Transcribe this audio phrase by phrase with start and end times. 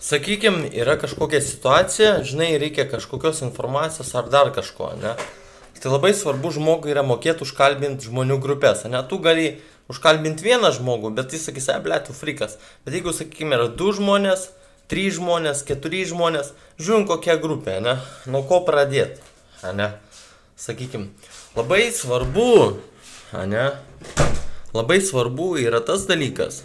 [0.00, 5.12] Sakykime, yra kažkokia situacija, žinai, reikia kažkokios informacijos ar dar kažko, ne?
[5.80, 9.02] Tai labai svarbu žmogui yra mokėti užkalbinti žmonių grupės, ne?
[9.04, 9.44] Tu gali
[9.92, 12.56] užkalbinti vieną žmogų, bet jis sakys, ble, tu frikas.
[12.86, 14.48] Bet jeigu, sakykime, yra du žmonės,
[14.88, 17.98] trys žmonės, keturi žmonės, žiūrim kokia grupė, ne?
[18.24, 19.20] Nuo ko pradėti,
[19.76, 19.92] ne?
[20.56, 21.12] Sakykime,
[21.60, 22.78] labai svarbu,
[23.52, 23.68] ne?
[24.72, 26.64] Labai svarbu yra tas dalykas,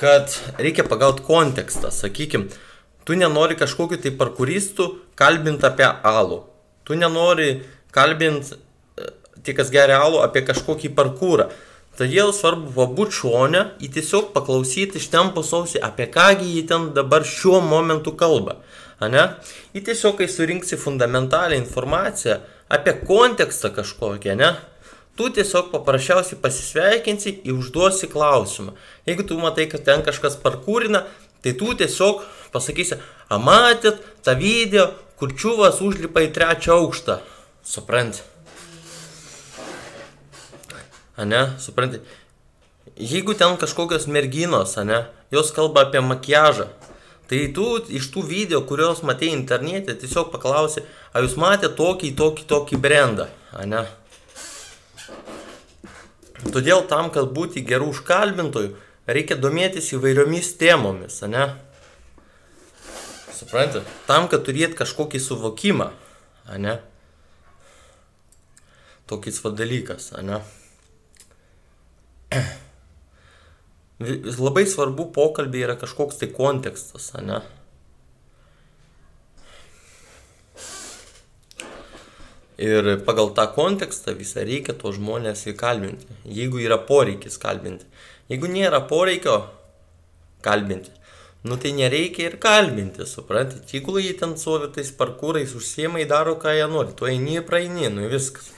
[0.00, 2.48] kad reikia pagauti kontekstą, sakykim,
[3.04, 4.88] tu nenori kažkokiu tai parkuristų
[5.18, 6.42] kalbinti apie alų.
[6.86, 7.62] Tu nenori
[7.94, 8.56] kalbinti,
[9.42, 11.50] tie kas geria alų, apie kažkokį parkūrą.
[11.98, 17.26] Todėl svarbu pabūti šonę, į tiesiog paklausyti iš tempo sausį, apie kągi jį ten dabar
[17.28, 18.62] šiuo momentu kalba.
[19.02, 19.26] Ane?
[19.76, 22.38] Į tiesiog, kai surinksi fundamentalią informaciją
[22.72, 24.54] apie kontekstą kažkokią, ne?
[25.16, 28.74] Tu tiesiog paprasčiausiai pasisveikinsi ir užduosi klausimą.
[29.06, 31.04] Jeigu tu matai, kad ten kažkas parkūrina,
[31.44, 37.20] tai tu tiesiog pasakysi, a matėt tą video, kur čiūvas užlipa į trečią aukštą.
[37.62, 38.24] Supranti?
[41.16, 42.00] Ane, supranti?
[42.96, 46.66] Jeigu ten kažkokios merginos, ane, jos kalba apie makiažą,
[47.28, 52.48] tai tu iš tų video, kuriuos matėjai internete, tiesiog paklausi, ar jūs matėte tokį, tokį,
[52.48, 53.86] tokį brandą, ane?
[56.42, 58.72] Todėl tam, kad būti gerų užkalbintojų,
[59.06, 61.52] reikia domėtis įvairiomis temomis, ne?
[63.36, 63.86] Suprantate?
[64.08, 65.92] Tam, kad turėt kažkokį suvokimą,
[66.58, 66.80] ne?
[69.10, 70.42] Tokis va dalykas, ne?
[74.46, 77.38] Labai svarbu pokalbį yra kažkoks tai kontekstas, ne?
[82.60, 87.86] Ir pagal tą kontekstą visą reikia to žmonės įkalbinti, jeigu yra poreikis kalbinti.
[88.28, 89.38] Jeigu nėra poreikio
[90.44, 90.92] kalbinti,
[91.48, 93.64] nu tai nereikia ir kalbinti, suprantate.
[93.72, 98.10] Jeigu jie ten sovi tais parkūrais, užsiemai daro, ką jie nori, tu eini, praeini, nu
[98.12, 98.52] viskas.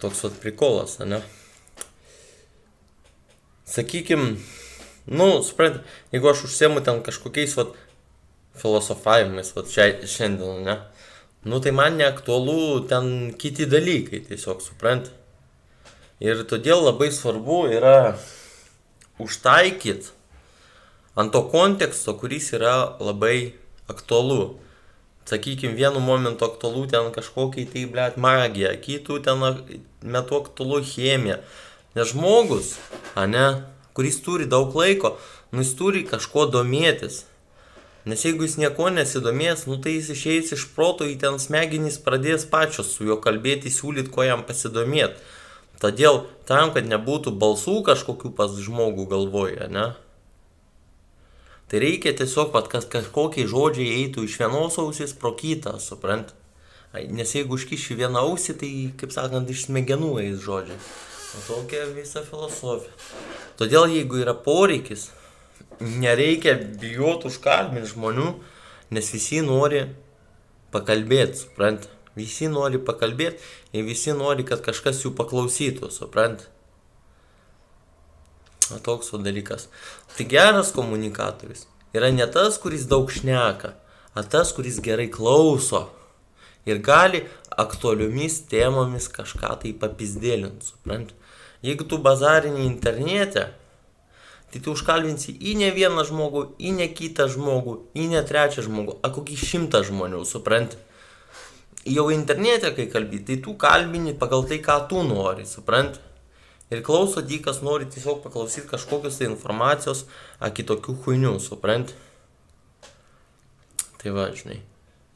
[0.00, 1.20] Toks vat prikolas, ne?
[3.68, 4.40] Sakykim,
[5.06, 7.76] nu, suprantate, jeigu aš užsiemu ten kažkokiais vat
[8.58, 10.78] filosofavimais, vat šiandien, ne?
[11.44, 15.10] Nu tai man neaktualu ten kiti dalykai, tiesiog suprant.
[16.22, 18.14] Ir todėl labai svarbu yra
[19.22, 20.12] užtaikyti
[21.16, 23.54] ant to konteksto, kuris yra labai
[23.90, 24.58] aktualu.
[25.26, 29.42] Sakykime, vienu momentu aktualu ten kažkokiai tai, blėt, magija, kitų ten
[30.02, 31.38] metu aktualu chemija.
[31.94, 32.74] Nes žmogus,
[33.14, 33.62] ane,
[33.94, 35.14] kuris turi daug laiko,
[35.52, 37.22] nu jis turi kažko domėtis.
[38.04, 42.48] Nes jeigu jis nieko nesidomės, nu tai jis išeis iš proto, į ten smegenys pradės
[42.50, 45.22] pačios su juo kalbėti, siūlyti, ko jam pasidomėti.
[45.82, 49.92] Todėl tam, kad nebūtų balsų kažkokių pas žmogų galvoje, ne?
[51.70, 56.34] Tai reikia tiesiog, pat, kad kažkokie žodžiai eitų iš vienos ausys pro kitą, suprant?
[56.92, 58.70] Nes jeigu užkiši vieną ausį, tai,
[59.00, 60.76] kaip sakant, iš smegenų eis žodžiai.
[61.32, 62.92] O tokia visa filosofija.
[63.56, 65.08] Todėl jeigu yra poreikis,
[65.80, 68.28] nereikia bijoti užkalbinti žmonių,
[68.92, 69.86] nes visi nori
[70.72, 71.88] pakalbėti, suprant.
[72.16, 73.40] Visi nori pakalbėti
[73.72, 76.44] ir visi nori, kad kažkas jų paklausytų, suprant.
[78.72, 79.68] O toks o dalykas.
[80.16, 83.74] Tai geras komunikatorius yra ne tas, kuris daug šneka,
[84.16, 85.86] o tas, kuris gerai klauso
[86.68, 87.24] ir gali
[87.58, 91.12] aktualiomis temomis kažką tai papizdėlinti, suprant.
[91.62, 93.48] Jeigu tu bazarinį internete,
[94.52, 98.98] tai tu užkalbinsi į ne vieną žmogų, į ne kitą žmogų, į ne trečią žmogų,
[99.00, 100.76] a kokį šimtą žmonių, supranti.
[101.88, 106.02] Jau internete, kai kalbi, tai tu kalbini pagal tai, ką tu nori, supranti.
[106.72, 110.06] Ir klauso dykas nori tiesiog paklausyti kažkokios tai informacijos,
[110.40, 111.96] a kitokių huinių, supranti.
[114.00, 114.60] Tai va, žinai.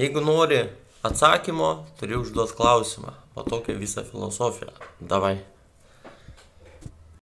[0.00, 0.62] Jeigu nori
[1.04, 3.16] atsakymo, turi užduoti klausimą.
[3.36, 4.72] O tokia visa filosofija.
[5.00, 5.38] Davai.